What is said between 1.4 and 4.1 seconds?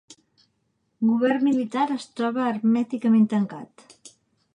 militar es troba hermèticament tancat.